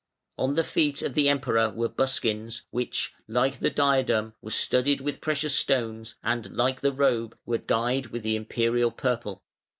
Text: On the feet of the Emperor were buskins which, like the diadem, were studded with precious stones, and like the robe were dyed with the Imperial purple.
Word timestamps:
On 0.39 0.55
the 0.55 0.63
feet 0.63 1.03
of 1.03 1.13
the 1.13 1.29
Emperor 1.29 1.69
were 1.69 1.87
buskins 1.87 2.63
which, 2.71 3.13
like 3.27 3.59
the 3.59 3.69
diadem, 3.69 4.33
were 4.41 4.49
studded 4.49 4.99
with 4.99 5.21
precious 5.21 5.53
stones, 5.53 6.15
and 6.23 6.49
like 6.57 6.81
the 6.81 6.91
robe 6.91 7.37
were 7.45 7.59
dyed 7.59 8.07
with 8.07 8.23
the 8.23 8.35
Imperial 8.35 8.89
purple. 8.89 9.43